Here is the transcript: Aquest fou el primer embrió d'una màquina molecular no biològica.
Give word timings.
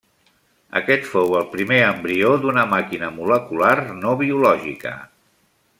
Aquest 0.79 1.03
fou 1.09 1.35
el 1.39 1.45
primer 1.51 1.77
embrió 1.89 2.31
d'una 2.45 2.63
màquina 2.73 3.13
molecular 3.19 3.75
no 3.99 4.15
biològica. 4.23 4.97